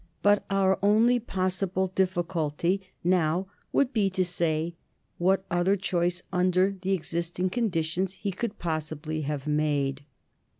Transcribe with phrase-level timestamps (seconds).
[0.23, 4.73] But our only possible difficulty now would be to say
[5.19, 10.01] what other choice, under the existing conditions, he could possibly have made.